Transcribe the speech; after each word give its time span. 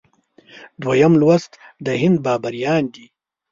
دویم 0.83 1.13
لوست 1.21 1.51
د 1.85 1.87
هند 2.01 2.17
بابریان 2.25 2.83
دي. 2.93 3.05